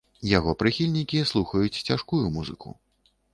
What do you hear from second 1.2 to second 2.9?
слухаюць цяжкую музыку.